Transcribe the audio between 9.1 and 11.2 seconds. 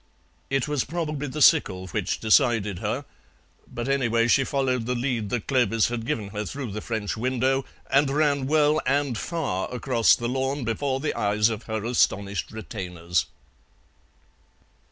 far across the lawn before the